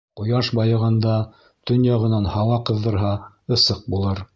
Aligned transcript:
Ҡояш 0.19 0.47
байығанда 0.59 1.19
төньяғынан 1.71 2.29
һауа 2.37 2.61
ҡыҙҙырһа, 2.71 3.17
ысыҡ 3.59 3.91
булыр. 3.97 4.29